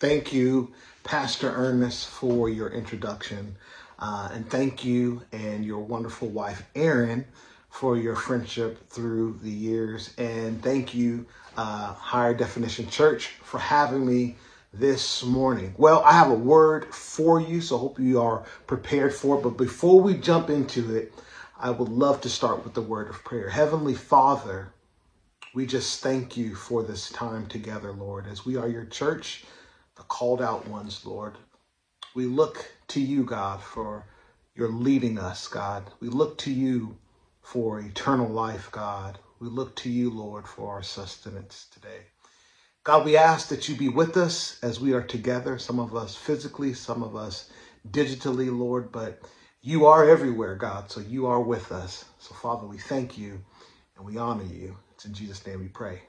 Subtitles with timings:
[0.00, 3.56] Thank you, Pastor Ernest, for your introduction.
[3.98, 7.24] Uh, and thank you and your wonderful wife, Erin,
[7.68, 10.14] for your friendship through the years.
[10.16, 11.26] And thank you,
[11.56, 14.36] uh, Higher Definition Church, for having me
[14.72, 15.74] this morning.
[15.76, 19.42] Well, I have a word for you, so I hope you are prepared for it.
[19.42, 21.12] But before we jump into it,
[21.58, 23.48] I would love to start with the word of prayer.
[23.48, 24.68] Heavenly Father,
[25.54, 29.44] we just thank you for this time together, Lord, as we are your church,
[29.98, 31.34] the called out ones, Lord.
[32.14, 34.06] We look to you, God, for
[34.54, 35.90] your leading us, God.
[36.00, 36.96] We look to you
[37.42, 39.18] for eternal life, God.
[39.40, 42.06] We look to you, Lord, for our sustenance today.
[42.84, 46.16] God, we ask that you be with us as we are together, some of us
[46.16, 47.50] physically, some of us
[47.90, 49.20] digitally, Lord, but
[49.60, 52.04] you are everywhere, God, so you are with us.
[52.18, 53.40] So, Father, we thank you
[53.96, 54.76] and we honor you.
[54.94, 56.00] It's in Jesus' name we pray.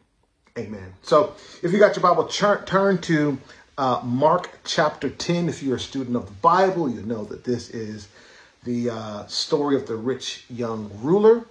[0.57, 0.93] Amen.
[1.01, 3.37] So, if you got your Bible, turn to
[3.79, 5.47] uh, Mark chapter 10.
[5.47, 8.09] If you're a student of the Bible, you know that this is
[8.65, 11.45] the uh, story of the rich young ruler.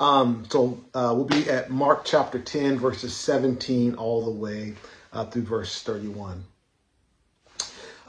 [0.00, 4.72] Um, so uh, we'll be at Mark chapter 10, verses 17 all the way
[5.12, 6.42] uh, through verse 31.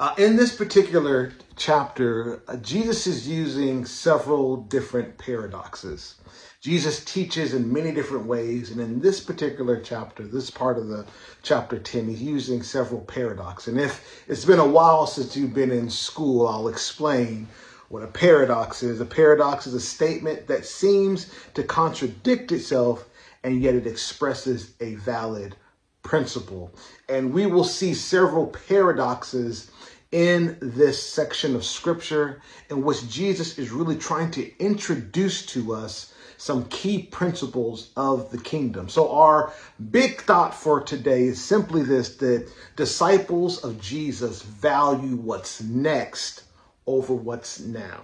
[0.03, 6.15] Uh, in this particular chapter, uh, Jesus is using several different paradoxes.
[6.59, 11.05] Jesus teaches in many different ways, and in this particular chapter, this part of the
[11.41, 13.69] chapter 10, he's using several paradoxes.
[13.69, 17.47] And if it's been a while since you've been in school, I'll explain
[17.87, 18.99] what a paradox is.
[18.99, 23.07] A paradox is a statement that seems to contradict itself,
[23.45, 25.55] and yet it expresses a valid
[26.01, 26.75] principle.
[27.07, 29.71] And we will see several paradoxes
[30.13, 36.13] in this section of scripture in which Jesus is really trying to introduce to us
[36.37, 38.87] some key principles of the kingdom.
[38.89, 39.51] So, our
[39.91, 46.43] big thought for today is simply this that disciples of Jesus value what's next
[46.85, 48.01] over what's now.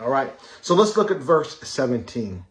[0.00, 2.44] All right, so let's look at verse 17.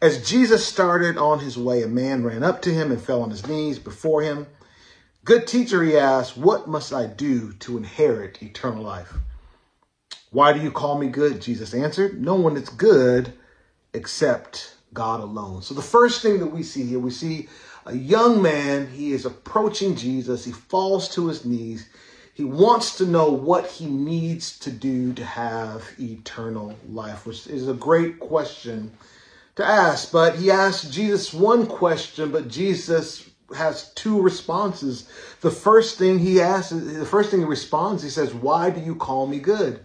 [0.00, 3.28] As Jesus started on his way, a man ran up to him and fell on
[3.28, 4.46] his knees before him.
[5.22, 9.12] Good teacher, he asked, What must I do to inherit eternal life?
[10.30, 11.42] Why do you call me good?
[11.42, 13.34] Jesus answered, No one is good
[13.92, 15.60] except God alone.
[15.60, 17.48] So the first thing that we see here, we see
[17.84, 18.86] a young man.
[18.86, 20.44] He is approaching Jesus.
[20.44, 21.88] He falls to his knees.
[22.32, 27.68] He wants to know what he needs to do to have eternal life, which is
[27.68, 28.92] a great question
[29.56, 30.10] to ask.
[30.10, 35.08] But he asks Jesus one question, but Jesus has two responses.
[35.40, 38.94] The first thing he asks, the first thing he responds, he says, Why do you
[38.94, 39.84] call me good?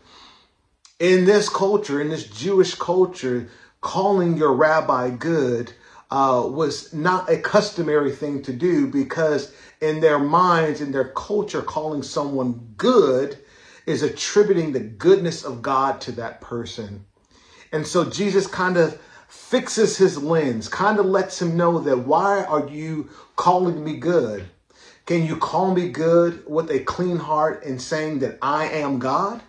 [1.00, 3.50] In this culture, in this Jewish culture,
[3.82, 5.74] calling your rabbi good
[6.12, 11.62] uh, was not a customary thing to do because in their minds, in their culture,
[11.62, 13.38] calling someone good
[13.86, 17.06] is attributing the goodness of God to that person.
[17.72, 19.00] And so Jesus kind of
[19.36, 24.46] fixes his lens, kind of lets him know that why are you calling me good?
[25.06, 29.44] Can you call me good with a clean heart and saying that I am God?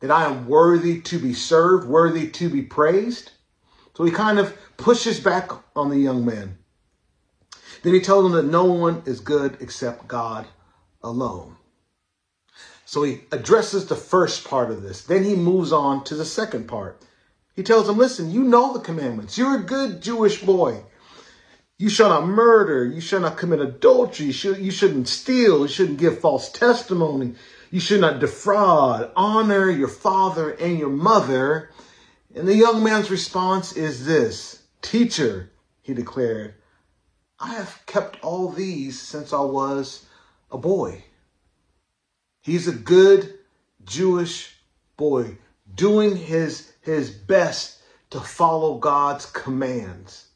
[0.00, 3.30] That I am worthy to be served, worthy to be praised?
[3.96, 6.58] So he kind of pushes back on the young man.
[7.82, 10.46] Then he tells him that no one is good except God
[11.02, 11.56] alone.
[12.84, 15.04] So he addresses the first part of this.
[15.04, 17.00] Then he moves on to the second part.
[17.54, 19.36] He tells him, listen, you know the commandments.
[19.36, 20.82] You're a good Jewish boy.
[21.78, 22.86] You shall not murder.
[22.86, 24.26] You shall not commit adultery.
[24.26, 25.62] You, should, you shouldn't steal.
[25.62, 27.34] You shouldn't give false testimony.
[27.70, 29.10] You should not defraud.
[29.16, 31.70] Honor your father and your mother.
[32.34, 35.50] And the young man's response is this Teacher,
[35.82, 36.54] he declared,
[37.38, 40.06] I have kept all these since I was
[40.50, 41.04] a boy.
[42.40, 43.38] He's a good
[43.84, 44.56] Jewish
[44.96, 45.38] boy
[45.74, 50.26] doing his, his best to follow God's commands,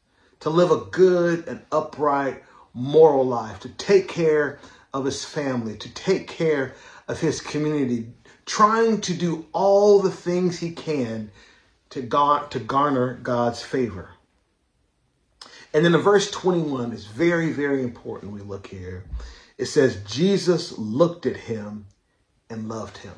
[0.40, 2.42] to live a good and upright
[2.72, 4.58] moral life, to take care
[4.94, 6.74] of his family, to take care
[7.08, 8.08] of his community,
[8.46, 11.30] trying to do all the things he can
[11.90, 14.10] to God to garner God's favor.
[15.74, 18.32] And then in verse 21 is very, very important.
[18.32, 19.04] We look here.
[19.58, 21.86] It says, Jesus looked at him
[22.48, 23.14] and loved him.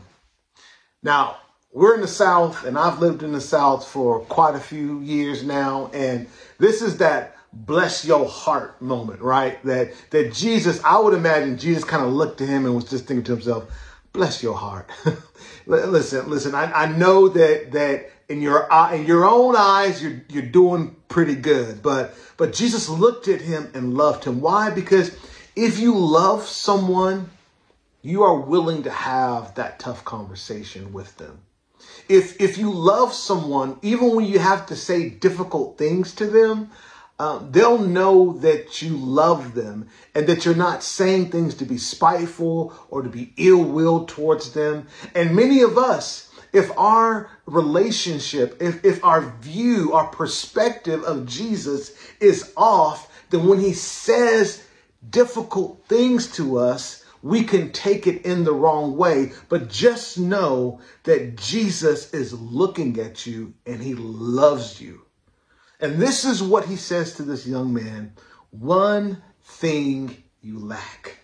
[1.02, 1.36] Now,
[1.72, 5.44] we're in the South, and I've lived in the South for quite a few years
[5.44, 5.90] now.
[5.92, 6.26] And
[6.58, 9.62] this is that bless your heart moment, right?
[9.64, 13.06] That that Jesus, I would imagine Jesus kind of looked to him and was just
[13.06, 13.70] thinking to himself,
[14.12, 14.90] bless your heart.
[15.66, 20.22] listen, listen, I, I know that that in your eye, in your own eyes, you're
[20.28, 21.82] you're doing pretty good.
[21.82, 24.40] But but Jesus looked at him and loved him.
[24.40, 24.70] Why?
[24.70, 25.16] Because
[25.54, 27.30] if you love someone,
[28.02, 31.40] you are willing to have that tough conversation with them.
[32.08, 36.70] If, if you love someone, even when you have to say difficult things to them,
[37.18, 41.76] um, they'll know that you love them and that you're not saying things to be
[41.76, 44.86] spiteful or to be ill will towards them.
[45.14, 51.92] And many of us, if our relationship, if, if our view, our perspective of Jesus
[52.20, 54.62] is off, then when he says
[55.10, 59.32] difficult things to us, we can take it in the wrong way.
[59.48, 65.02] But just know that Jesus is looking at you and he loves you.
[65.80, 68.12] And this is what he says to this young man
[68.50, 71.18] one thing you lack.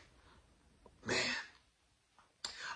[1.07, 1.17] Man,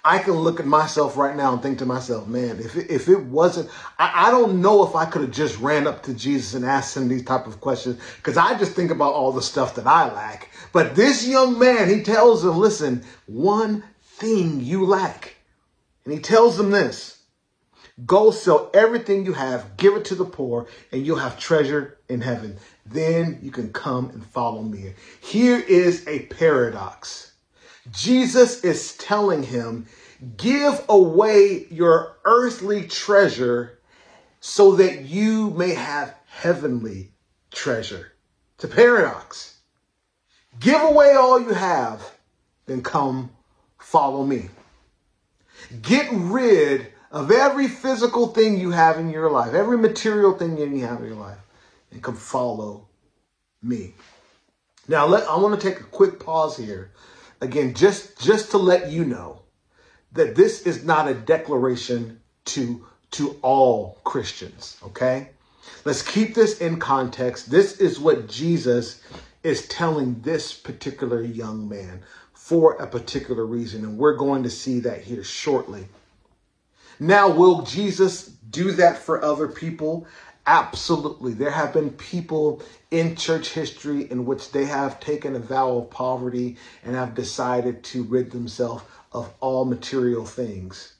[0.09, 3.11] I can look at myself right now and think to myself, man, if it, if
[3.11, 3.69] it wasn't,
[3.99, 6.97] I, I don't know if I could have just ran up to Jesus and asked
[6.97, 10.11] him these type of questions because I just think about all the stuff that I
[10.11, 10.51] lack.
[10.73, 15.37] But this young man, he tells him, listen, one thing you lack.
[16.07, 17.19] And he tells them this
[18.07, 22.23] Go sell everything you have, give it to the poor, and you'll have treasure in
[22.23, 22.57] heaven.
[22.87, 24.95] Then you can come and follow me.
[25.21, 27.33] Here is a paradox.
[27.91, 29.87] Jesus is telling him,
[30.37, 33.79] give away your earthly treasure
[34.41, 37.13] so that you may have heavenly
[37.51, 38.13] treasure.
[38.55, 39.59] It's a paradox.
[40.61, 42.03] Give away all you have,
[42.67, 43.31] then come
[43.79, 44.49] follow me.
[45.83, 50.87] Get rid of every physical thing you have in your life, every material thing you
[50.87, 51.39] have in your life,
[51.91, 52.89] and come follow
[53.63, 53.95] me.
[54.89, 56.93] Now, let, I want to take a quick pause here.
[57.41, 59.43] Again, just, just to let you know
[60.13, 65.31] that this is not a declaration to, to all Christians, okay?
[65.85, 67.51] Let's keep this in context.
[67.51, 69.03] This is what Jesus
[69.43, 72.01] is telling this particular young man
[72.33, 75.87] for a particular reason, and we're going to see that here shortly.
[76.99, 80.07] Now, will Jesus do that for other people?
[80.47, 81.35] Absolutely.
[81.35, 85.91] There have been people in church history in which they have taken a vow of
[85.91, 88.83] poverty and have decided to rid themselves
[89.19, 90.95] of all material things.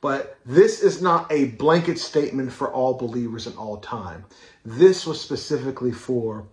[0.00, 4.24] But this is not a blanket statement for all believers in all time.
[4.64, 6.46] This was specifically for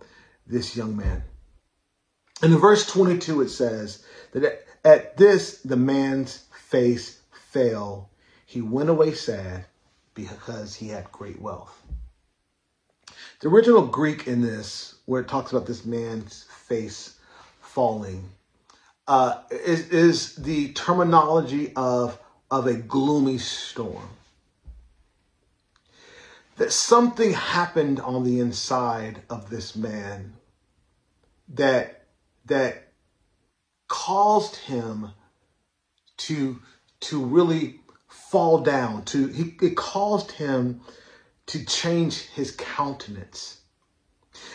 [0.46, 1.22] this young man.
[2.42, 8.10] And in verse 22, it says that at this, the man's face fell
[8.52, 9.64] he went away sad
[10.12, 11.82] because he had great wealth.
[13.40, 17.18] The original Greek in this, where it talks about this man's face
[17.62, 18.28] falling,
[19.08, 22.18] uh, is, is the terminology of,
[22.50, 24.08] of a gloomy storm.
[26.56, 30.34] That something happened on the inside of this man
[31.54, 32.06] that
[32.46, 32.88] that
[33.88, 35.08] caused him
[36.16, 36.58] to
[37.00, 40.80] to really fall down to he, it caused him
[41.46, 43.60] to change his countenance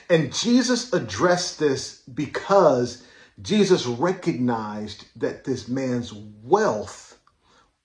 [0.09, 3.03] and jesus addressed this because
[3.41, 7.19] jesus recognized that this man's wealth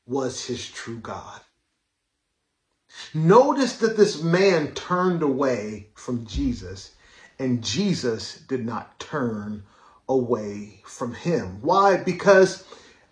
[0.07, 1.41] was his true god.
[3.15, 6.93] Notice that this man turned away from jesus
[7.39, 9.65] and jesus did not turn
[10.09, 11.59] away from him.
[11.63, 11.97] Why?
[11.97, 12.65] Because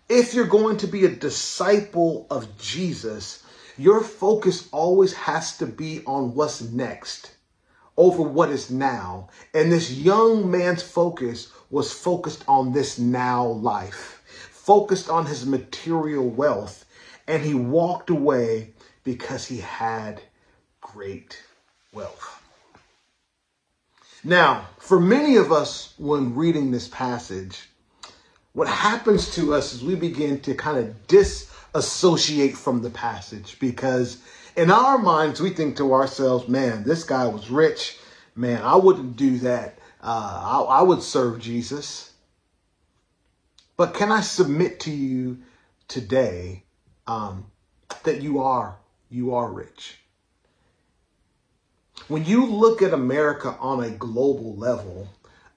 [0.09, 3.43] if you're going to be a disciple of Jesus,
[3.77, 7.35] your focus always has to be on what's next
[7.97, 9.29] over what is now.
[9.53, 16.27] And this young man's focus was focused on this now life, focused on his material
[16.27, 16.85] wealth.
[17.27, 18.73] And he walked away
[19.03, 20.21] because he had
[20.81, 21.41] great
[21.93, 22.41] wealth.
[24.23, 27.69] Now, for many of us, when reading this passage,
[28.53, 34.17] what happens to us is we begin to kind of disassociate from the passage because
[34.55, 37.97] in our minds we think to ourselves, man, this guy was rich.
[38.35, 39.79] Man, I wouldn't do that.
[40.01, 42.11] Uh, I, I would serve Jesus.
[43.77, 45.39] But can I submit to you
[45.87, 46.63] today
[47.07, 47.51] um,
[48.03, 48.77] that you are
[49.09, 49.97] you are rich?
[52.07, 55.07] When you look at America on a global level,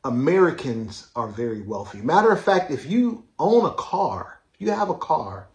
[0.04, 1.98] Americans are very wealthy.
[1.98, 5.48] Matter of fact, if you own a car, if you have a car,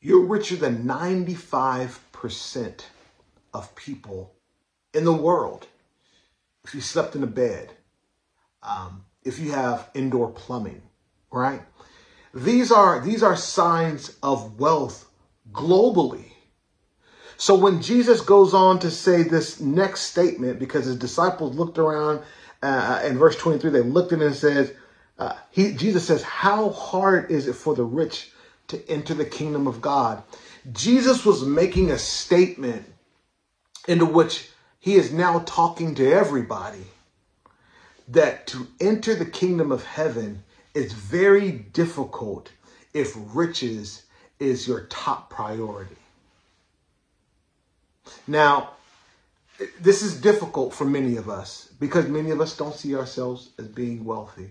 [0.00, 2.82] you're richer than 95%
[3.52, 4.32] of people
[4.94, 5.66] in the world.
[6.64, 7.75] If you slept in a bed,
[8.66, 10.82] um, if you have indoor plumbing,
[11.30, 11.62] right?
[12.34, 15.08] These are these are signs of wealth
[15.52, 16.32] globally.
[17.38, 22.22] So when Jesus goes on to say this next statement, because his disciples looked around
[22.62, 24.72] uh, in verse 23, they looked at it and says,
[25.18, 28.30] uh, he, Jesus says, how hard is it for the rich
[28.68, 30.22] to enter the kingdom of God.
[30.72, 32.84] Jesus was making a statement
[33.86, 36.84] into which he is now talking to everybody
[38.08, 40.42] that to enter the kingdom of heaven
[40.74, 42.50] is very difficult
[42.92, 44.02] if riches
[44.38, 45.96] is your top priority.
[48.26, 48.70] Now,
[49.80, 53.66] this is difficult for many of us because many of us don't see ourselves as
[53.66, 54.50] being wealthy.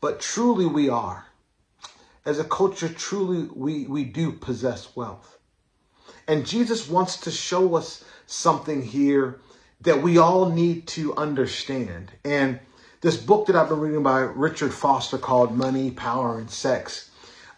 [0.00, 1.26] But truly we are.
[2.24, 5.38] As a culture, truly we, we do possess wealth.
[6.26, 9.40] And Jesus wants to show us something here
[9.82, 12.12] that we all need to understand.
[12.24, 12.60] And
[13.00, 17.10] this book that I've been reading by Richard Foster called Money, Power, and Sex,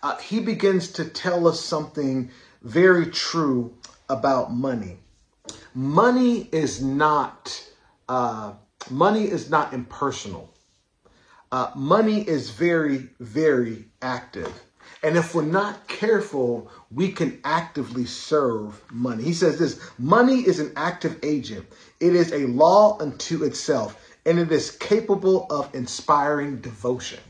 [0.02, 2.31] uh, he begins to tell us something
[2.62, 3.75] very true
[4.09, 4.99] about money.
[5.75, 7.69] Money is not
[8.09, 8.52] uh,
[8.91, 10.52] money is not impersonal.
[11.50, 14.62] Uh, money is very, very active.
[15.02, 19.25] And if we're not careful, we can actively serve money.
[19.25, 21.66] He says this money is an active agent,
[21.99, 27.21] it is a law unto itself, and it is capable of inspiring devotion.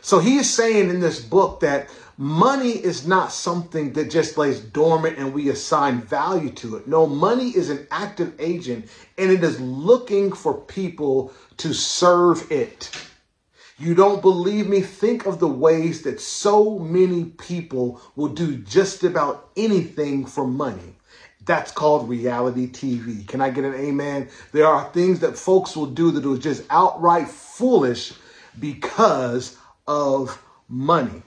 [0.00, 4.60] So he is saying in this book that money is not something that just lays
[4.60, 6.86] dormant and we assign value to it.
[6.86, 12.90] No, money is an active agent and it is looking for people to serve it.
[13.80, 14.80] You don't believe me?
[14.80, 20.96] Think of the ways that so many people will do just about anything for money.
[21.44, 23.26] That's called reality TV.
[23.26, 24.30] Can I get an amen?
[24.52, 28.14] There are things that folks will do that are just outright foolish
[28.58, 29.56] because
[29.86, 31.22] of money.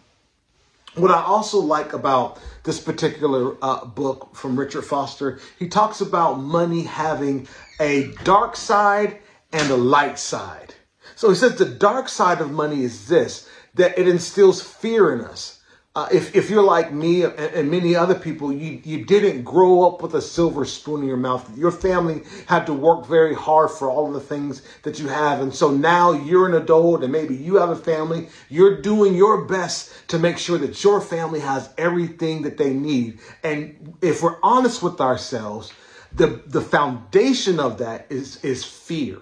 [0.95, 6.33] What I also like about this particular uh, book from Richard Foster, he talks about
[6.39, 7.47] money having
[7.79, 9.19] a dark side
[9.53, 10.75] and a light side.
[11.15, 15.21] So he says the dark side of money is this that it instills fear in
[15.21, 15.61] us.
[15.93, 19.85] Uh, if, if you're like me and, and, many other people, you, you didn't grow
[19.85, 21.57] up with a silver spoon in your mouth.
[21.57, 25.41] Your family had to work very hard for all of the things that you have.
[25.41, 28.29] And so now you're an adult and maybe you have a family.
[28.47, 33.19] You're doing your best to make sure that your family has everything that they need.
[33.43, 35.73] And if we're honest with ourselves,
[36.13, 39.19] the, the foundation of that is, is fear.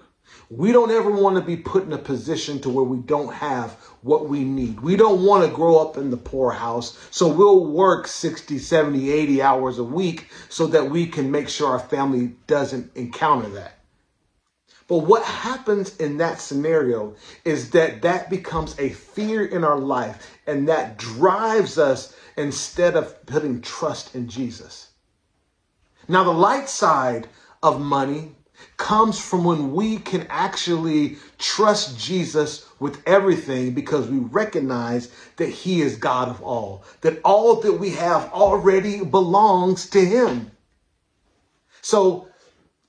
[0.52, 3.70] We don't ever want to be put in a position to where we don't have
[4.02, 4.80] what we need.
[4.80, 6.98] We don't want to grow up in the poorhouse.
[7.12, 11.68] So we'll work 60, 70, 80 hours a week so that we can make sure
[11.68, 13.78] our family doesn't encounter that.
[14.88, 17.14] But what happens in that scenario
[17.44, 23.24] is that that becomes a fear in our life and that drives us instead of
[23.24, 24.88] putting trust in Jesus.
[26.08, 27.28] Now, the light side
[27.62, 28.34] of money
[28.76, 35.82] comes from when we can actually trust Jesus with everything because we recognize that he
[35.82, 40.50] is God of all, that all that we have already belongs to him.
[41.82, 42.28] So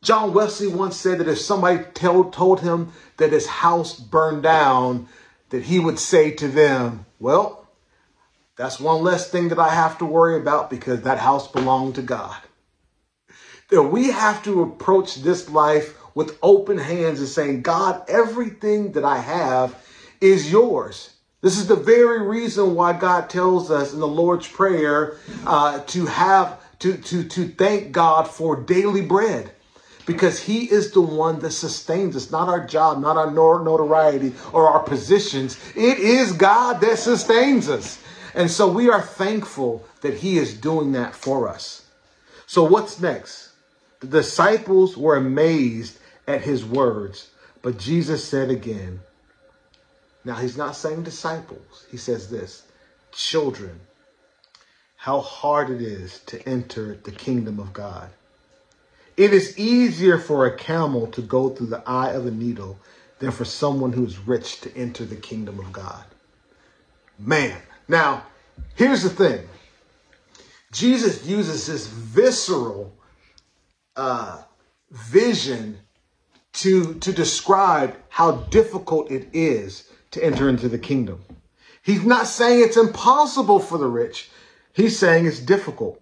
[0.01, 5.07] John Wesley once said that if somebody told, told him that his house burned down,
[5.49, 7.67] that he would say to them, well,
[8.55, 12.01] that's one less thing that I have to worry about because that house belonged to
[12.01, 12.37] God
[13.71, 19.05] that we have to approach this life with open hands and saying, God, everything that
[19.05, 19.75] I have
[20.19, 21.11] is yours.
[21.39, 26.05] This is the very reason why God tells us in the Lord's Prayer uh, to
[26.05, 29.51] have to, to, to thank God for daily bread
[30.05, 34.67] because he is the one that sustains us, not our job, not our notoriety or
[34.67, 35.57] our positions.
[35.75, 38.03] It is God that sustains us.
[38.33, 41.87] And so we are thankful that he is doing that for us.
[42.47, 43.50] So what's next?
[44.01, 47.29] The disciples were amazed at his words,
[47.62, 49.01] but Jesus said again,
[50.25, 52.63] now he's not saying disciples, he says this
[53.12, 53.79] children,
[54.96, 58.10] how hard it is to enter the kingdom of God.
[59.17, 62.79] It is easier for a camel to go through the eye of a needle
[63.20, 66.03] than for someone who is rich to enter the kingdom of God.
[67.20, 67.55] Man,
[67.88, 68.24] now
[68.75, 69.48] here's the thing
[70.72, 72.93] Jesus uses this visceral
[73.95, 74.43] uh,
[74.89, 75.79] vision
[76.53, 81.24] to, to describe how difficult it is to enter into the kingdom.
[81.83, 84.29] He's not saying it's impossible for the rich.
[84.74, 86.01] He's saying it's difficult.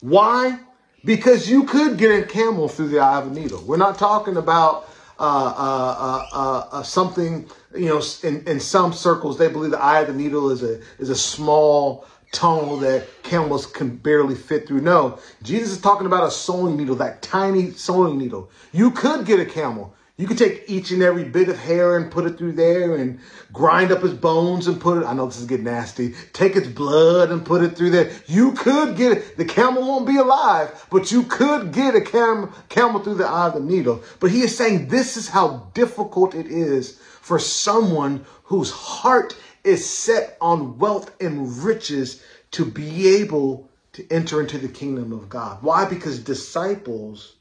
[0.00, 0.58] Why?
[1.04, 3.62] Because you could get a camel through the eye of a needle.
[3.66, 9.36] We're not talking about uh, uh, uh, uh something, you know, in, in some circles,
[9.36, 13.66] they believe the eye of the needle is a, is a small tunnel that camels
[13.66, 14.80] can barely fit through.
[14.80, 18.50] No, Jesus is talking about a sewing needle, that tiny sewing needle.
[18.72, 19.94] You could get a camel.
[20.20, 23.20] You could take each and every bit of hair and put it through there and
[23.54, 25.06] grind up his bones and put it.
[25.06, 26.14] I know this is getting nasty.
[26.34, 28.12] Take its blood and put it through there.
[28.26, 29.38] You could get it.
[29.38, 33.46] The camel won't be alive, but you could get a cam, camel through the eye
[33.46, 34.04] of the needle.
[34.20, 39.34] But he is saying this is how difficult it is for someone whose heart
[39.64, 45.28] is set on wealth and riches to be able to enter into the kingdom of
[45.28, 45.62] God.
[45.62, 45.84] Why?
[45.84, 47.36] Because disciples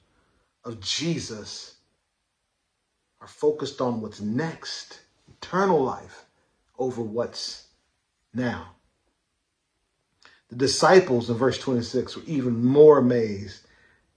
[0.63, 1.75] of Jesus
[3.21, 6.25] are focused on what's next, eternal life,
[6.77, 7.67] over what's
[8.33, 8.71] now.
[10.49, 13.67] The disciples in verse 26 were even more amazed,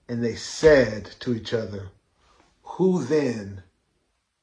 [0.09, 1.89] and they said to each other,
[2.63, 3.63] Who then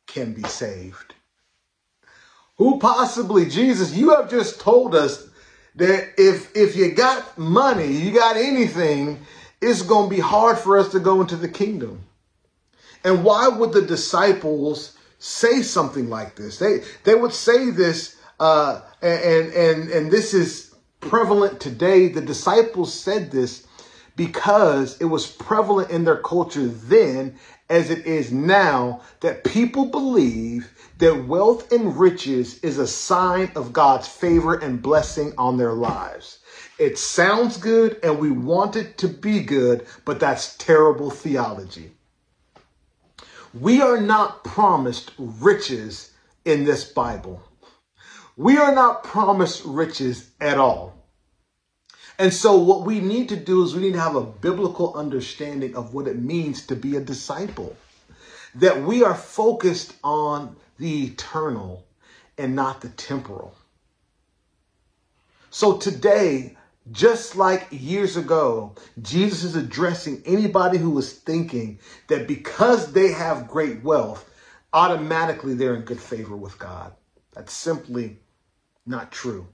[0.07, 1.10] can be saved?
[2.61, 5.27] Who possibly, Jesus, you have just told us
[5.77, 9.25] that if if you got money, you got anything,
[9.63, 12.05] it's going to be hard for us to go into the kingdom.
[13.03, 16.59] And why would the disciples say something like this?
[16.59, 22.09] They they would say this, uh, and and and this is prevalent today.
[22.09, 23.67] The disciples said this
[24.17, 27.37] because it was prevalent in their culture then,
[27.69, 33.73] as it is now, that people believe that wealth and riches is a sign of
[33.73, 36.41] God's favor and blessing on their lives.
[36.79, 41.93] It sounds good and we want it to be good, but that's terrible theology.
[43.53, 46.13] We are not promised riches
[46.45, 47.43] in this Bible.
[48.37, 51.00] We are not promised riches at all.
[52.21, 55.75] And so, what we need to do is we need to have a biblical understanding
[55.75, 57.75] of what it means to be a disciple.
[58.57, 61.83] That we are focused on the eternal
[62.37, 63.55] and not the temporal.
[65.49, 66.59] So, today,
[66.93, 73.49] just like years ago, Jesus is addressing anybody who is thinking that because they have
[73.49, 74.29] great wealth,
[74.75, 76.93] automatically they're in good favor with God.
[77.33, 78.19] That's simply
[78.85, 79.47] not true.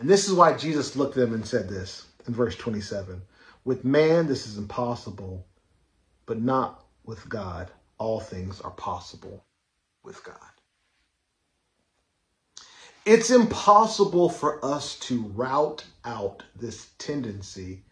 [0.00, 3.20] And this is why Jesus looked at them and said this in verse 27
[3.66, 5.46] With man, this is impossible,
[6.24, 7.70] but not with God.
[7.98, 9.44] All things are possible
[10.02, 10.36] with God.
[13.04, 17.84] It's impossible for us to root out this tendency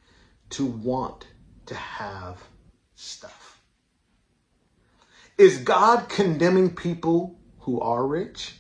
[0.50, 1.26] to want
[1.66, 2.42] to have
[2.94, 3.60] stuff.
[5.36, 8.54] Is God condemning people who are rich?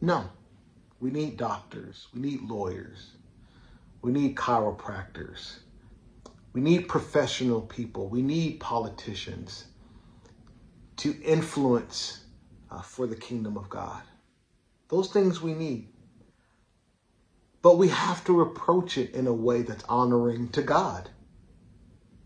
[0.00, 0.30] No.
[1.00, 2.08] We need doctors.
[2.14, 3.12] We need lawyers.
[4.02, 5.58] We need chiropractors.
[6.52, 8.08] We need professional people.
[8.08, 9.66] We need politicians
[10.96, 12.24] to influence
[12.70, 14.02] uh, for the kingdom of God.
[14.88, 15.88] Those things we need.
[17.62, 21.10] But we have to approach it in a way that's honoring to God.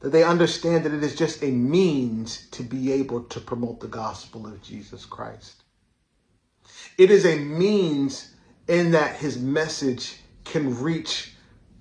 [0.01, 3.89] That they understand that it is just a means to be able to promote the
[3.89, 5.63] gospel of Jesus Christ.
[6.99, 8.35] It is a means
[8.69, 11.35] in that his message can reach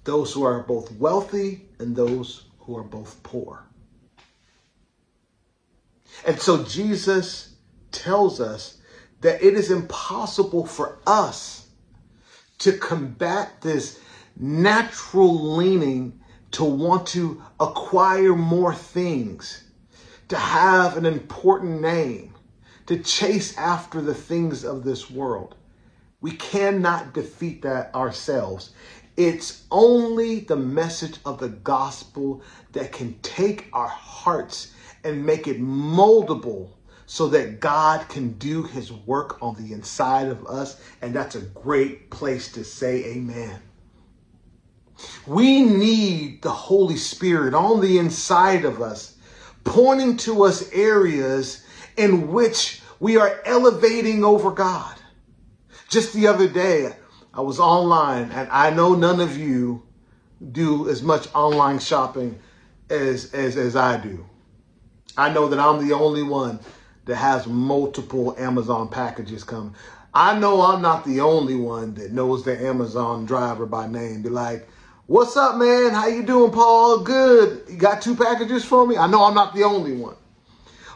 [0.04, 3.64] those who are both wealthy and those who are both poor.
[6.26, 7.56] And so Jesus
[7.92, 8.78] tells us
[9.22, 11.68] that it is impossible for us
[12.60, 14.00] to combat this
[14.38, 16.20] natural leaning
[16.52, 19.64] to want to acquire more things,
[20.28, 22.34] to have an important name,
[22.88, 25.56] to chase after the things of this world.
[26.22, 28.72] We cannot defeat that ourselves.
[29.18, 34.72] It's only the message of the gospel that can take our hearts
[35.04, 36.70] and make it moldable
[37.08, 40.80] so that God can do his work on the inside of us.
[41.02, 43.60] And that's a great place to say amen.
[45.26, 49.18] We need the Holy Spirit on the inside of us,
[49.64, 51.66] pointing to us areas
[51.98, 54.96] in which we are elevating over God.
[55.92, 56.96] Just the other day,
[57.34, 59.84] I was online, and I know none of you
[60.54, 62.40] do as much online shopping
[62.90, 64.26] as, as, as I do.
[65.18, 66.62] I know that I'm the only one
[67.04, 69.76] that has multiple Amazon packages coming.
[70.14, 74.22] I know I'm not the only one that knows the Amazon driver by name.
[74.22, 74.70] Be like,
[75.08, 75.92] "What's up, man?
[75.92, 77.00] How you doing, Paul?
[77.00, 77.64] Good.
[77.70, 80.16] You got two packages for me?" I know I'm not the only one.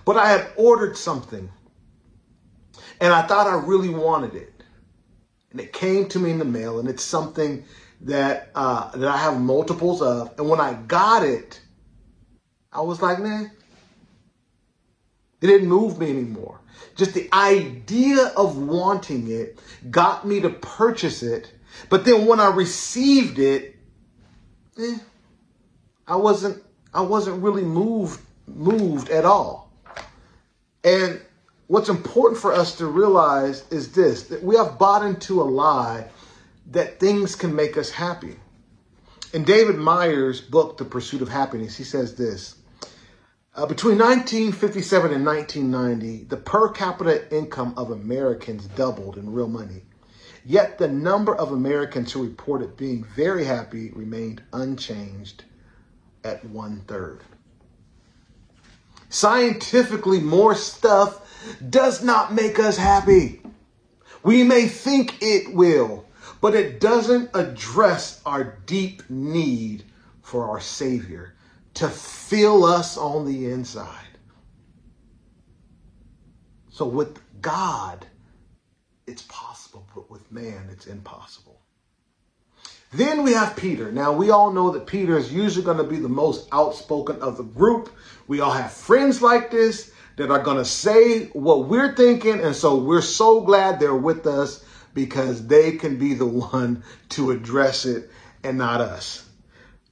[0.05, 1.49] But I had ordered something
[3.01, 4.54] and I thought I really wanted it.
[5.55, 7.63] And it came to me in the mail and it's something
[8.01, 10.37] that uh, that I have multiples of.
[10.37, 11.61] And when I got it,
[12.73, 13.49] I was like, man,
[15.39, 16.59] it didn't move me anymore.
[16.97, 19.57] Just the idea of wanting it
[19.89, 21.53] got me to purchase it.
[21.87, 23.77] But then when I received it,
[24.77, 24.97] eh,
[26.05, 26.61] I wasn't
[26.93, 29.71] I wasn't really moved moved at all.
[30.83, 31.21] And
[31.67, 36.07] what's important for us to realize is this that we have bought into a lie
[36.71, 38.35] that things can make us happy.
[39.33, 42.55] In David Myers' book, The Pursuit of Happiness, he says this
[43.55, 49.81] uh, Between 1957 and 1990, the per capita income of Americans doubled in real money.
[50.47, 55.43] Yet the number of Americans who reported being very happy remained unchanged
[56.23, 57.21] at one third.
[59.09, 61.24] Scientifically, more stuff
[61.69, 63.41] does not make us happy.
[64.23, 66.05] We may think it will,
[66.41, 69.83] but it doesn't address our deep need
[70.21, 71.35] for our Savior
[71.75, 74.17] to fill us on the inside.
[76.69, 78.05] So with God,
[79.07, 81.61] it's possible, but with man, it's impossible.
[82.91, 83.91] Then we have Peter.
[83.91, 87.37] Now, we all know that Peter is usually going to be the most outspoken of
[87.37, 87.93] the group.
[88.27, 92.39] We all have friends like this that are going to say what we're thinking.
[92.39, 97.31] And so we're so glad they're with us because they can be the one to
[97.31, 98.09] address it
[98.43, 99.27] and not us.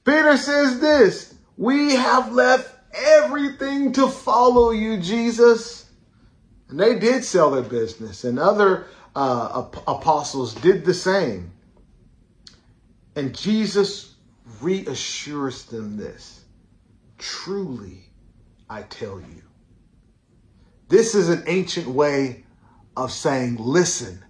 [0.04, 5.86] Peter says this We have left everything to follow you, Jesus.
[6.68, 11.52] And they did sell their business, and other uh, apostles did the same.
[13.16, 14.14] And Jesus
[14.60, 16.44] reassures them this
[17.18, 18.10] Truly,
[18.68, 19.42] I tell you.
[20.88, 22.44] This is an ancient way
[22.96, 24.24] of saying, listen,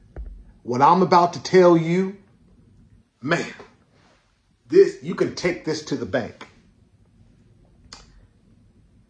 [0.63, 2.17] what I'm about to tell you,
[3.21, 3.53] man,
[4.69, 6.49] this you can take this to the bank.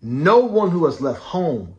[0.03, 1.77] No one who has left home,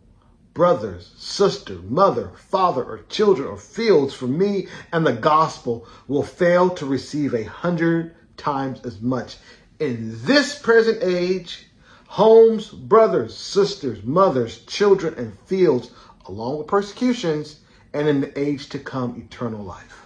[0.54, 6.70] brothers, sister, mother, father, or children, or fields for me and the gospel will fail
[6.72, 9.38] to receive a hundred times as much
[9.80, 11.68] in this present age,
[12.08, 15.92] homes, brothers, sisters, mothers, children, and fields,
[16.28, 17.60] along with persecutions,
[17.94, 20.06] and in the age to come, eternal life.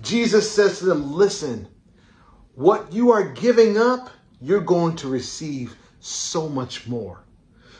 [0.00, 1.68] Jesus says to them, Listen,
[2.54, 7.22] what you are giving up, you're going to receive so much more.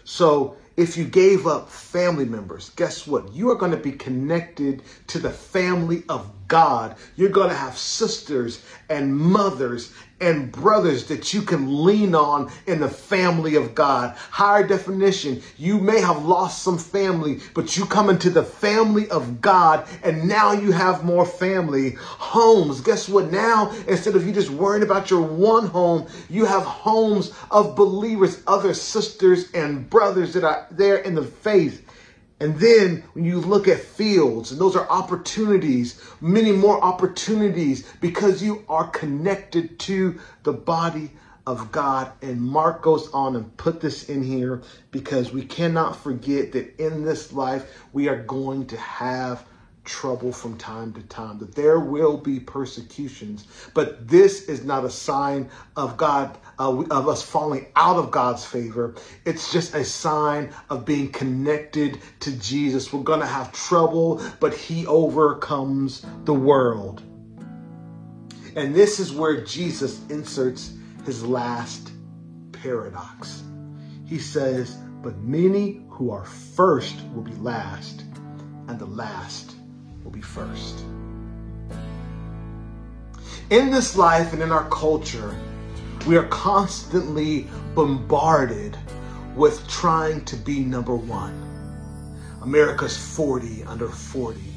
[0.05, 3.33] So if you gave up family members, guess what?
[3.33, 6.97] You are going to be connected to the family of God.
[7.17, 12.79] You're going to have sisters and mothers and brothers that you can lean on in
[12.79, 14.15] the family of God.
[14.31, 19.41] Higher definition, you may have lost some family, but you come into the family of
[19.41, 21.95] God and now you have more family.
[21.99, 23.33] Homes, guess what?
[23.33, 28.43] Now, instead of you just worrying about your one home, you have homes of believers,
[28.47, 31.89] other sisters and brothers that are there in the faith.
[32.43, 38.43] And then when you look at fields, and those are opportunities, many more opportunities because
[38.43, 41.13] you are connected to the body
[41.47, 42.11] of God.
[42.21, 47.05] And Mark goes on and put this in here because we cannot forget that in
[47.05, 49.45] this life we are going to have
[49.85, 53.47] trouble from time to time, that there will be persecutions.
[53.75, 58.45] But this is not a sign of God, uh, of us falling out of God's
[58.45, 58.95] favor.
[59.25, 62.93] It's just a sign of being connected to Jesus.
[62.93, 67.03] We're going to have trouble, but He overcomes the world.
[68.55, 70.75] And this is where Jesus inserts
[71.07, 71.93] his last
[72.53, 73.43] paradox.
[74.05, 78.05] He says, But many who are first will be last,
[78.69, 79.57] and the last
[80.13, 80.85] will be first.
[83.51, 85.37] In this life and in our culture,
[86.07, 88.77] we are constantly bombarded
[89.37, 91.39] with trying to be number one.
[92.43, 94.52] America's 40 under 40.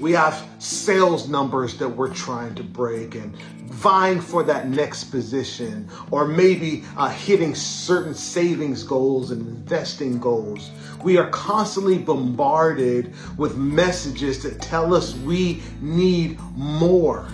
[0.00, 3.36] We have sales numbers that we're trying to break and
[3.70, 10.70] vying for that next position, or maybe uh, hitting certain savings goals and investing goals.
[11.04, 17.28] We are constantly bombarded with messages that tell us we need more.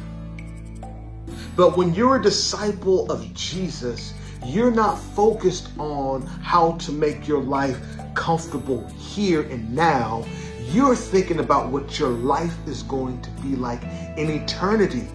[1.54, 4.12] But when you're a disciple of Jesus,
[4.44, 7.78] you're not focused on how to make your life
[8.14, 10.24] comfortable here and now.
[10.72, 13.82] You're thinking about what your life is going to be like
[14.16, 15.06] in eternity.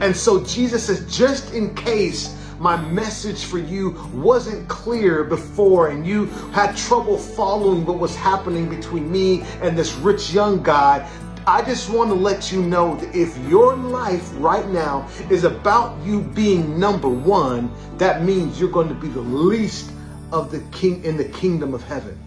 [0.00, 6.06] And so Jesus says, just in case my message for you wasn't clear before and
[6.06, 11.08] you had trouble following what was happening between me and this rich young guy,
[11.46, 16.02] I just want to let you know that if your life right now is about
[16.04, 19.92] you being number one, that means you're going to be the least
[20.32, 22.18] of the king in the kingdom of heaven.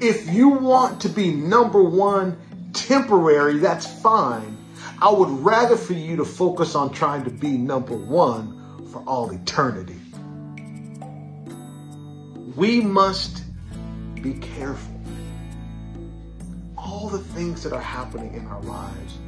[0.00, 2.38] If you want to be number one
[2.72, 4.56] temporary, that's fine.
[5.02, 9.30] I would rather for you to focus on trying to be number one for all
[9.30, 10.00] eternity.
[12.56, 13.44] We must
[14.22, 15.00] be careful
[16.76, 19.18] all the things that are happening in our lives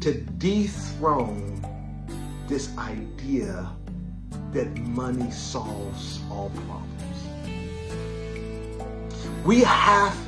[0.00, 1.62] to dethrone
[2.48, 3.68] this idea
[4.52, 6.95] that money solves all problems.
[9.46, 10.18] We have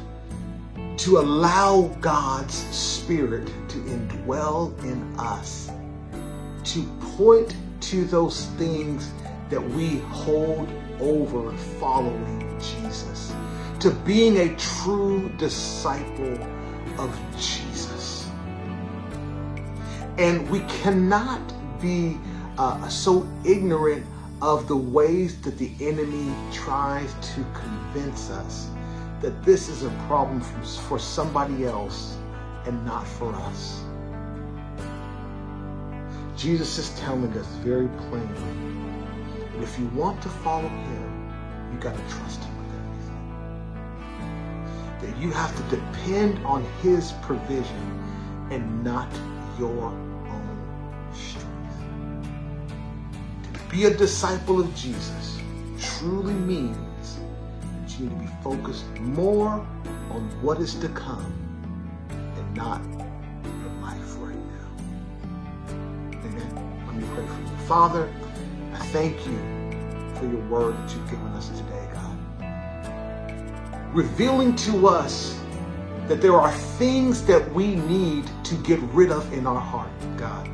[0.98, 5.72] to allow God's Spirit to indwell in us,
[6.62, 6.84] to
[7.16, 9.10] point to those things
[9.50, 10.68] that we hold
[11.00, 13.34] over following Jesus,
[13.80, 16.38] to being a true disciple
[16.96, 18.30] of Jesus.
[20.16, 21.42] And we cannot
[21.80, 22.16] be
[22.56, 24.06] uh, so ignorant
[24.40, 28.68] of the ways that the enemy tries to convince us
[29.20, 32.16] that this is a problem for, somebody else
[32.66, 33.82] and not for us.
[36.36, 38.78] Jesus is telling us very plainly
[39.52, 41.30] that if you want to follow him,
[41.72, 43.22] you got to trust him with everything.
[45.00, 49.12] That you have to depend on his provision and not
[49.58, 51.48] your own strength.
[53.52, 55.40] To be a disciple of Jesus
[55.80, 56.87] truly means
[57.98, 59.66] you to be focused more
[60.10, 61.32] on what is to come
[62.10, 62.82] and not
[63.44, 64.70] your life right now.
[66.12, 66.84] Amen.
[66.86, 67.56] Let me pray for you.
[67.66, 68.12] Father,
[68.72, 69.36] I thank you
[70.14, 72.18] for your word that you've given us today, God.
[73.94, 75.38] Revealing to us
[76.06, 80.48] that there are things that we need to get rid of in our heart, God.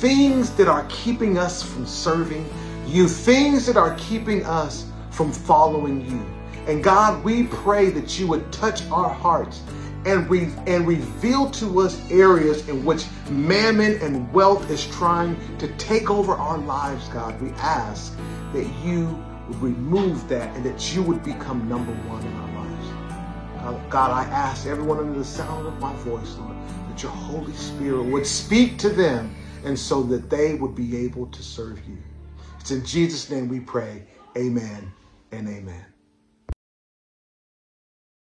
[0.00, 2.48] Things that are keeping us from serving
[2.86, 6.39] you, things that are keeping us from following you.
[6.66, 9.62] And God, we pray that you would touch our hearts
[10.04, 15.68] and, re- and reveal to us areas in which mammon and wealth is trying to
[15.76, 17.40] take over our lives, God.
[17.40, 18.16] We ask
[18.52, 19.06] that you
[19.48, 22.88] would remove that and that you would become number one in our lives.
[23.58, 26.56] Uh, God, I ask everyone under the sound of my voice, Lord,
[26.88, 31.26] that your Holy Spirit would speak to them and so that they would be able
[31.26, 31.98] to serve you.
[32.58, 34.04] It's in Jesus' name we pray.
[34.36, 34.90] Amen
[35.32, 35.89] and amen.